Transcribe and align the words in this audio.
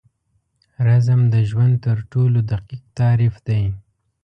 رزم 0.87 1.21
د 1.33 1.35
ژوند 1.49 1.75
تر 1.85 1.97
ټولو 2.11 2.39
دقیق 2.51 2.83
تعریف 2.99 3.35
دی. 3.47 3.61